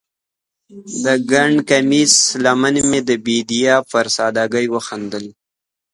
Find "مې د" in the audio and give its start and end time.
2.89-3.11